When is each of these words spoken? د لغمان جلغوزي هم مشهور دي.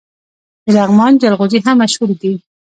د 0.65 0.67
لغمان 0.77 1.13
جلغوزي 1.21 1.59
هم 1.65 1.75
مشهور 1.81 2.09
دي. 2.21 2.31